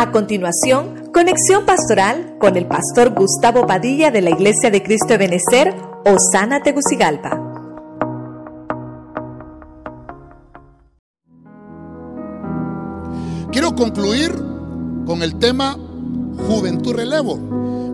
A 0.00 0.12
continuación, 0.12 1.10
conexión 1.12 1.66
pastoral 1.66 2.36
con 2.40 2.56
el 2.56 2.66
pastor 2.66 3.10
Gustavo 3.10 3.66
Padilla 3.66 4.10
de 4.10 4.22
la 4.22 4.30
Iglesia 4.30 4.70
de 4.70 4.82
Cristo 4.82 5.08
de 5.08 5.18
Benecer, 5.18 5.74
Osana 6.06 6.62
Tegucigalpa. 6.62 7.38
Quiero 13.52 13.74
concluir 13.74 14.32
con 15.04 15.22
el 15.22 15.38
tema 15.38 15.76
Juventud 16.48 16.94
Relevo. 16.94 17.38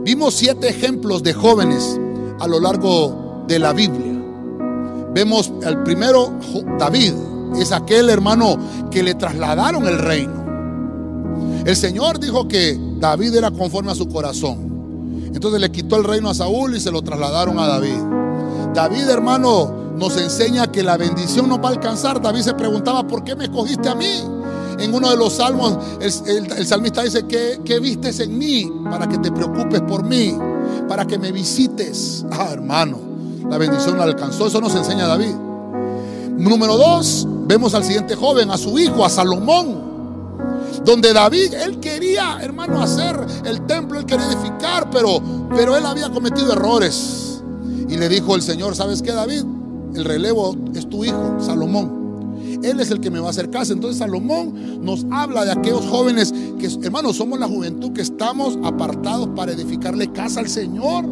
Vimos 0.04 0.34
siete 0.34 0.68
ejemplos 0.68 1.24
de 1.24 1.34
jóvenes 1.34 1.98
a 2.38 2.46
lo 2.46 2.60
largo 2.60 3.42
de 3.48 3.58
la 3.58 3.72
Biblia. 3.72 4.12
Vemos 5.12 5.52
el 5.60 5.82
primero, 5.82 6.34
David, 6.78 7.14
es 7.58 7.72
aquel 7.72 8.10
hermano 8.10 8.56
que 8.92 9.02
le 9.02 9.16
trasladaron 9.16 9.88
el 9.88 9.98
reino. 9.98 10.45
El 11.66 11.74
Señor 11.74 12.20
dijo 12.20 12.46
que 12.46 12.78
David 13.00 13.34
era 13.34 13.50
conforme 13.50 13.90
a 13.90 13.96
su 13.96 14.08
corazón. 14.08 15.32
Entonces 15.34 15.60
le 15.60 15.72
quitó 15.72 15.96
el 15.96 16.04
reino 16.04 16.30
a 16.30 16.34
Saúl 16.34 16.76
y 16.76 16.80
se 16.80 16.92
lo 16.92 17.02
trasladaron 17.02 17.58
a 17.58 17.66
David. 17.66 17.98
David, 18.72 19.08
hermano, 19.08 19.74
nos 19.96 20.16
enseña 20.16 20.70
que 20.70 20.84
la 20.84 20.96
bendición 20.96 21.48
no 21.48 21.60
va 21.60 21.70
a 21.70 21.72
alcanzar. 21.72 22.22
David 22.22 22.42
se 22.42 22.54
preguntaba, 22.54 23.04
¿por 23.04 23.24
qué 23.24 23.34
me 23.34 23.46
escogiste 23.46 23.88
a 23.88 23.96
mí? 23.96 24.22
En 24.78 24.94
uno 24.94 25.10
de 25.10 25.16
los 25.16 25.32
salmos, 25.32 25.76
el, 26.00 26.64
salmista 26.64 27.02
dice, 27.02 27.26
¿qué, 27.26 27.60
¿qué 27.64 27.80
vistes 27.80 28.20
en 28.20 28.38
mí 28.38 28.70
para 28.88 29.08
que 29.08 29.18
te 29.18 29.32
preocupes 29.32 29.80
por 29.80 30.04
mí? 30.04 30.38
Para 30.88 31.04
que 31.04 31.18
me 31.18 31.32
visites. 31.32 32.24
Ah, 32.30 32.50
hermano, 32.52 33.00
la 33.50 33.58
bendición 33.58 33.96
no 33.96 34.04
alcanzó. 34.04 34.46
Eso 34.46 34.60
nos 34.60 34.76
enseña 34.76 35.08
David. 35.08 35.34
Número 36.36 36.76
dos, 36.76 37.26
vemos 37.48 37.74
al 37.74 37.82
siguiente 37.82 38.14
joven, 38.14 38.52
a 38.52 38.56
su 38.56 38.78
hijo, 38.78 39.04
a 39.04 39.10
Salomón. 39.10 39.85
Donde 40.86 41.12
David, 41.12 41.52
él 41.52 41.80
quería, 41.80 42.38
hermano, 42.40 42.80
hacer 42.80 43.18
el 43.44 43.66
templo, 43.66 43.98
él 43.98 44.06
quería 44.06 44.26
edificar, 44.26 44.88
pero, 44.88 45.20
pero 45.56 45.76
él 45.76 45.84
había 45.84 46.10
cometido 46.10 46.52
errores. 46.52 47.42
Y 47.88 47.96
le 47.96 48.08
dijo 48.08 48.36
el 48.36 48.42
Señor, 48.42 48.76
¿sabes 48.76 49.02
qué, 49.02 49.10
David? 49.10 49.42
El 49.96 50.04
relevo 50.04 50.56
es 50.76 50.88
tu 50.88 51.04
hijo, 51.04 51.38
Salomón. 51.40 52.60
Él 52.62 52.78
es 52.78 52.92
el 52.92 53.00
que 53.00 53.10
me 53.10 53.18
va 53.18 53.26
a 53.26 53.30
hacer 53.30 53.50
casa. 53.50 53.72
Entonces 53.72 53.98
Salomón 53.98 54.84
nos 54.84 55.04
habla 55.10 55.44
de 55.44 55.50
aquellos 55.50 55.84
jóvenes 55.86 56.32
que, 56.60 56.68
hermanos, 56.84 57.16
somos 57.16 57.40
la 57.40 57.48
juventud 57.48 57.92
que 57.92 58.02
estamos 58.02 58.56
apartados 58.62 59.28
para 59.34 59.52
edificarle 59.52 60.12
casa 60.12 60.38
al 60.38 60.48
Señor. 60.48 61.04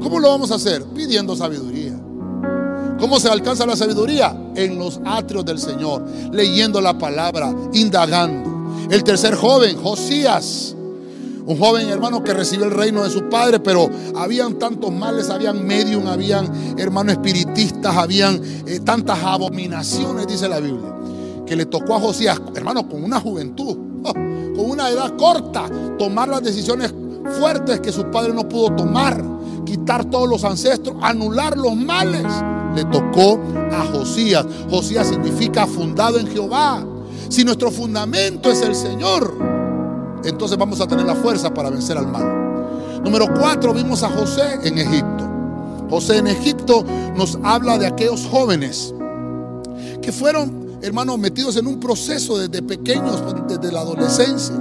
¿Cómo 0.00 0.20
lo 0.20 0.28
vamos 0.28 0.52
a 0.52 0.54
hacer? 0.54 0.84
Pidiendo 0.94 1.34
sabiduría. 1.34 2.00
¿Cómo 3.00 3.18
se 3.18 3.28
alcanza 3.28 3.66
la 3.66 3.74
sabiduría? 3.74 4.52
En 4.54 4.78
los 4.78 5.00
atrios 5.04 5.44
del 5.44 5.58
Señor, 5.58 6.06
leyendo 6.30 6.80
la 6.80 6.96
palabra, 6.96 7.52
indagando. 7.72 8.49
El 8.90 9.04
tercer 9.04 9.36
joven, 9.36 9.76
Josías. 9.80 10.74
Un 11.46 11.56
joven 11.58 11.88
hermano 11.88 12.24
que 12.24 12.34
recibió 12.34 12.66
el 12.66 12.72
reino 12.72 13.04
de 13.04 13.10
su 13.10 13.28
padre, 13.28 13.60
pero 13.60 13.88
habían 14.16 14.58
tantos 14.58 14.92
males, 14.92 15.30
habían 15.30 15.64
medium, 15.64 16.08
habían 16.08 16.76
hermanos 16.76 17.12
espiritistas, 17.12 17.96
habían 17.96 18.40
eh, 18.66 18.80
tantas 18.80 19.22
abominaciones, 19.22 20.26
dice 20.26 20.48
la 20.48 20.58
Biblia, 20.58 20.92
que 21.46 21.54
le 21.54 21.66
tocó 21.66 21.94
a 21.94 22.00
Josías, 22.00 22.40
hermano, 22.54 22.88
con 22.88 23.02
una 23.02 23.20
juventud, 23.20 23.76
con 24.02 24.70
una 24.70 24.90
edad 24.90 25.16
corta, 25.16 25.70
tomar 25.96 26.28
las 26.28 26.42
decisiones 26.42 26.92
fuertes 27.38 27.80
que 27.80 27.92
su 27.92 28.10
padre 28.10 28.34
no 28.34 28.48
pudo 28.48 28.74
tomar, 28.74 29.22
quitar 29.64 30.04
todos 30.04 30.28
los 30.28 30.42
ancestros, 30.42 30.96
anular 31.00 31.56
los 31.56 31.76
males. 31.76 32.26
Le 32.74 32.84
tocó 32.84 33.40
a 33.72 33.84
Josías. 33.92 34.46
Josías 34.68 35.08
significa 35.08 35.66
fundado 35.66 36.18
en 36.18 36.26
Jehová. 36.28 36.84
Si 37.30 37.44
nuestro 37.44 37.70
fundamento 37.70 38.50
es 38.50 38.60
el 38.60 38.74
Señor, 38.74 39.32
entonces 40.24 40.58
vamos 40.58 40.80
a 40.80 40.88
tener 40.88 41.06
la 41.06 41.14
fuerza 41.14 41.54
para 41.54 41.70
vencer 41.70 41.96
al 41.96 42.08
mal. 42.08 43.02
Número 43.04 43.26
cuatro, 43.38 43.72
vimos 43.72 44.02
a 44.02 44.10
José 44.10 44.58
en 44.64 44.78
Egipto. 44.78 45.28
José 45.88 46.18
en 46.18 46.26
Egipto 46.26 46.84
nos 47.14 47.38
habla 47.44 47.78
de 47.78 47.86
aquellos 47.86 48.26
jóvenes 48.26 48.92
que 50.02 50.10
fueron, 50.10 50.80
hermanos, 50.82 51.20
metidos 51.20 51.56
en 51.56 51.68
un 51.68 51.78
proceso 51.78 52.36
desde 52.36 52.62
pequeños, 52.62 53.22
desde 53.46 53.70
la 53.70 53.82
adolescencia. 53.82 54.56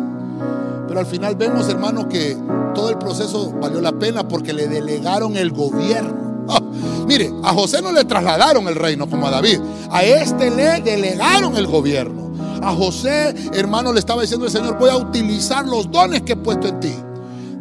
Pero 0.88 1.00
al 1.00 1.08
final 1.08 1.36
vemos, 1.36 1.68
hermanos, 1.70 2.06
que 2.06 2.38
todo 2.76 2.92
el 2.92 3.00
proceso 3.00 3.52
valió 3.60 3.82
la 3.82 3.94
pena 3.94 4.28
porque 4.28 4.54
le 4.54 4.68
delegaron 4.68 5.36
el 5.38 5.50
gobierno. 5.50 6.46
Ah, 6.48 6.62
mire, 7.08 7.34
a 7.44 7.52
José 7.52 7.82
no 7.82 7.92
le 7.92 8.06
trasladaron 8.06 8.68
el 8.68 8.76
reino 8.76 9.10
como 9.10 9.26
a 9.26 9.32
David. 9.32 9.60
A 9.90 10.04
este 10.04 10.52
le 10.52 10.82
delegaron 10.82 11.58
el 11.58 11.66
gobierno. 11.66 12.19
A 12.62 12.74
José, 12.74 13.34
hermano, 13.54 13.94
le 13.94 14.00
estaba 14.00 14.22
diciendo 14.22 14.46
el 14.46 14.52
Señor, 14.52 14.78
voy 14.78 14.90
a 14.90 14.98
utilizar 14.98 15.66
los 15.66 15.90
dones 15.90 16.22
que 16.24 16.34
he 16.34 16.38
puesto 16.38 16.68
en 16.68 16.80
ti. 16.80 16.94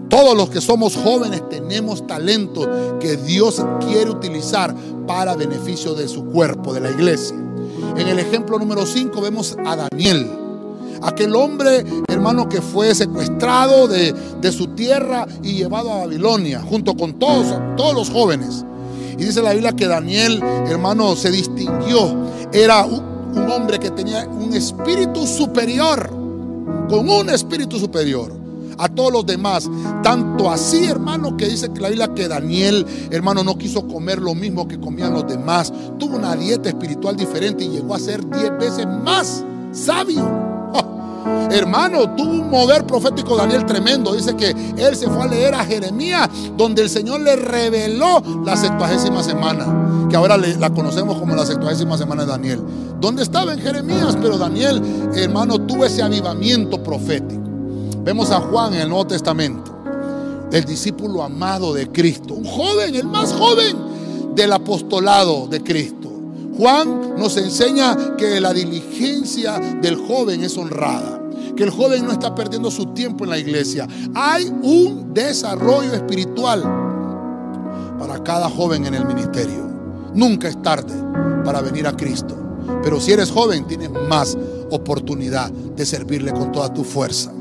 Todos 0.09 0.37
los 0.37 0.49
que 0.49 0.61
somos 0.61 0.97
jóvenes 0.97 1.49
tenemos 1.51 2.07
talento 2.07 2.99
que 2.99 3.17
Dios 3.17 3.63
quiere 3.87 4.11
utilizar 4.11 4.75
para 5.07 5.37
beneficio 5.37 5.95
de 5.95 6.09
su 6.09 6.25
cuerpo, 6.25 6.73
de 6.73 6.81
la 6.81 6.91
iglesia. 6.91 7.37
En 7.97 8.09
el 8.09 8.19
ejemplo 8.19 8.59
número 8.59 8.87
5 8.87 9.21
vemos 9.21 9.57
a 9.67 9.77
Daniel. 9.77 10.31
Aquel 11.03 11.37
hombre, 11.37 11.85
hermano, 12.09 12.49
que 12.49 12.61
fue 12.61 12.95
secuestrado 12.95 13.87
de, 13.87 14.15
su 14.51 14.69
tierra 14.69 15.27
y 15.43 15.55
llevado 15.55 15.93
a 15.93 15.99
Babilonia, 15.99 16.61
junto 16.61 16.97
con 16.97 17.19
todos, 17.19 17.47
todos 17.77 17.95
los 17.95 18.11
jóvenes. 18.11 18.65
Y 19.19 19.25
dice 19.25 19.43
la 19.43 19.53
Biblia 19.53 19.73
que 19.73 19.87
Daniel, 19.87 20.43
hermano, 20.69 21.15
se 21.17 21.31
distinguió. 21.31 22.17
Era 22.53 22.87
un 23.39 23.51
hombre 23.51 23.79
que 23.79 23.91
tenía 23.91 24.27
un 24.27 24.53
espíritu 24.55 25.27
superior, 25.27 26.11
con 26.89 27.09
un 27.09 27.31
espíritu 27.31 27.79
superior 27.79 28.39
a 28.79 28.89
todos 28.89 29.13
los 29.13 29.27
demás. 29.27 29.69
Tanto 30.03 30.51
así, 30.51 30.87
hermano, 30.87 31.37
que 31.37 31.47
dice 31.47 31.71
que 31.73 31.81
la 31.81 31.89
Biblia 31.89 32.15
que 32.15 32.29
Daniel, 32.29 32.87
hermano, 33.11 33.45
no 33.45 33.59
quiso 33.59 33.87
comer 33.87 34.21
lo 34.21 34.35
mismo 34.35 34.67
que 34.67 34.81
comían 34.81 35.13
los 35.13 35.27
demás. 35.27 35.73
Tuvo 35.99 36.17
una 36.17 36.35
dieta 36.35 36.69
espiritual 36.69 37.17
diferente 37.17 37.65
y 37.65 37.69
llegó 37.69 37.95
a 37.95 37.99
ser 37.99 38.25
diez 38.31 38.57
veces 38.59 38.87
más 38.87 39.45
sabio. 39.73 40.48
Hermano, 41.51 42.15
tuvo 42.15 42.31
un 42.31 42.51
mover 42.51 42.87
profético 42.87 43.37
Daniel 43.37 43.65
tremendo. 43.67 44.15
Dice 44.15 44.37
que 44.37 44.51
él 44.51 44.97
se 44.97 45.09
fue 45.09 45.23
a 45.23 45.27
leer 45.27 45.55
a 45.55 45.65
Jeremías, 45.65 46.29
donde 46.57 46.83
el 46.83 46.91
Señor 46.91 47.21
le 47.21 47.37
reveló 47.37 48.23
la 48.45 48.57
septuagésima 48.57 49.23
semana, 49.23 50.09
que 50.09 50.17
ahora 50.17 50.37
la 50.37 50.71
conocemos 50.71 51.19
como 51.19 51.35
la 51.35 51.47
septuagésima 51.47 51.97
semana 51.97 52.25
de 52.25 52.31
Daniel. 52.31 52.63
¿Dónde 53.01 53.23
estaba 53.23 53.53
en 53.53 53.61
Jeremías? 53.61 54.17
Pero 54.21 54.39
Daniel, 54.39 54.83
hermano, 55.15 55.59
tuvo 55.59 55.85
ese 55.85 56.03
avivamiento 56.03 56.83
profético. 56.83 57.43
Vemos 58.05 58.31
a 58.31 58.41
Juan 58.41 58.75
en 58.75 58.81
el 58.81 58.89
Nuevo 58.89 59.07
Testamento, 59.07 59.71
el 60.51 60.65
discípulo 60.65 61.23
amado 61.23 61.75
de 61.75 61.91
Cristo, 61.91 62.35
un 62.35 62.45
joven, 62.45 62.95
el 62.95 63.07
más 63.07 63.33
joven 63.33 63.77
del 64.35 64.53
apostolado 64.53 65.47
de 65.47 65.63
Cristo. 65.63 66.11
Juan 66.57 66.98
nos 67.19 67.37
enseña 67.37 68.17
que 68.17 68.41
la 68.41 68.53
diligencia 68.53 69.59
del 69.83 69.97
joven 69.97 70.45
es 70.45 70.57
honrada, 70.57 71.21
que 71.57 71.65
el 71.65 71.71
joven 71.71 72.07
no 72.07 72.13
está 72.13 72.35
perdiendo 72.35 72.71
su 72.71 72.87
tiempo 72.95 73.25
en 73.25 73.31
la 73.31 73.39
iglesia. 73.39 73.87
Hay 74.15 74.47
un 74.63 75.13
desarrollo 75.13 75.93
espiritual 75.93 76.63
para 77.99 78.23
cada 78.23 78.49
joven 78.49 78.87
en 78.87 78.95
el 78.95 79.05
ministerio. 79.05 79.69
Nunca 80.15 80.49
es 80.49 80.63
tarde 80.63 80.95
para 81.45 81.61
venir 81.61 81.87
a 81.87 81.97
Cristo. 81.97 82.37
Pero 82.83 83.01
si 83.01 83.13
eres 83.13 83.31
joven, 83.31 83.67
tienes 83.67 83.91
más 83.91 84.39
oportunidad 84.71 85.51
de 85.51 85.85
servirle 85.85 86.33
con 86.33 86.53
toda 86.53 86.73
tu 86.73 86.85
fuerza. 86.85 87.33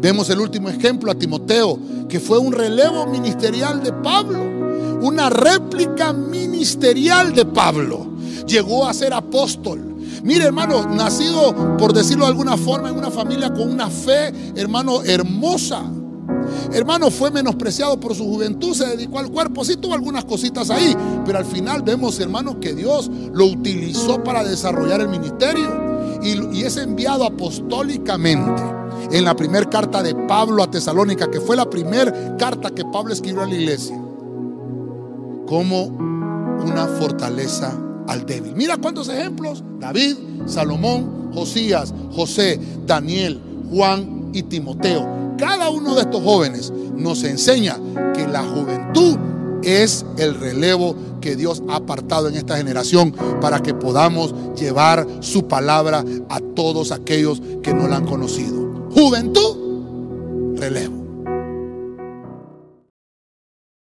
Vemos 0.00 0.30
el 0.30 0.40
último 0.40 0.68
ejemplo 0.68 1.10
a 1.10 1.14
Timoteo, 1.14 1.78
que 2.08 2.20
fue 2.20 2.38
un 2.38 2.52
relevo 2.52 3.06
ministerial 3.06 3.82
de 3.82 3.92
Pablo, 3.92 4.40
una 5.02 5.28
réplica 5.28 6.12
ministerial 6.12 7.34
de 7.34 7.44
Pablo 7.44 8.17
llegó 8.48 8.86
a 8.86 8.94
ser 8.94 9.12
apóstol. 9.12 9.96
Mire, 10.24 10.44
hermano, 10.44 10.88
nacido, 10.88 11.76
por 11.76 11.92
decirlo 11.92 12.24
de 12.24 12.30
alguna 12.30 12.56
forma, 12.56 12.88
en 12.88 12.96
una 12.96 13.10
familia 13.10 13.52
con 13.52 13.70
una 13.70 13.88
fe, 13.88 14.32
hermano, 14.56 15.02
hermosa. 15.04 15.84
Hermano, 16.72 17.10
fue 17.10 17.30
menospreciado 17.30 18.00
por 18.00 18.14
su 18.14 18.24
juventud, 18.24 18.74
se 18.74 18.86
dedicó 18.86 19.18
al 19.18 19.30
cuerpo, 19.30 19.64
sí 19.64 19.76
tuvo 19.76 19.94
algunas 19.94 20.24
cositas 20.24 20.70
ahí, 20.70 20.96
pero 21.24 21.38
al 21.38 21.44
final 21.44 21.82
vemos, 21.82 22.18
hermano, 22.20 22.58
que 22.60 22.74
Dios 22.74 23.10
lo 23.32 23.46
utilizó 23.46 24.22
para 24.24 24.42
desarrollar 24.44 25.00
el 25.00 25.08
ministerio 25.08 26.18
y, 26.22 26.58
y 26.58 26.64
es 26.64 26.76
enviado 26.76 27.24
apostólicamente 27.24 28.62
en 29.10 29.24
la 29.24 29.34
primera 29.34 29.68
carta 29.68 30.02
de 30.02 30.14
Pablo 30.14 30.62
a 30.62 30.70
Tesalónica, 30.70 31.30
que 31.30 31.40
fue 31.40 31.56
la 31.56 31.68
primera 31.68 32.36
carta 32.36 32.70
que 32.70 32.84
Pablo 32.84 33.12
escribió 33.12 33.42
a 33.42 33.46
la 33.46 33.54
iglesia, 33.54 33.96
como 35.46 35.84
una 35.84 36.86
fortaleza 36.98 37.74
al 38.08 38.26
débil. 38.26 38.54
Mira 38.56 38.76
cuántos 38.76 39.08
ejemplos. 39.08 39.62
David, 39.78 40.16
Salomón, 40.46 41.30
Josías, 41.32 41.94
José, 42.10 42.58
Daniel, 42.86 43.40
Juan 43.70 44.30
y 44.32 44.42
Timoteo. 44.42 45.36
Cada 45.38 45.70
uno 45.70 45.94
de 45.94 46.00
estos 46.00 46.22
jóvenes 46.22 46.72
nos 46.96 47.22
enseña 47.22 47.78
que 48.14 48.26
la 48.26 48.42
juventud 48.42 49.16
es 49.62 50.04
el 50.16 50.34
relevo 50.34 50.96
que 51.20 51.36
Dios 51.36 51.62
ha 51.68 51.76
apartado 51.76 52.28
en 52.28 52.36
esta 52.36 52.56
generación 52.56 53.12
para 53.40 53.60
que 53.60 53.74
podamos 53.74 54.34
llevar 54.56 55.06
su 55.20 55.46
palabra 55.46 56.04
a 56.28 56.40
todos 56.40 56.92
aquellos 56.92 57.40
que 57.62 57.74
no 57.74 57.86
la 57.88 57.96
han 57.96 58.06
conocido. 58.06 58.88
Juventud 58.90 60.56
relevo. 60.56 60.97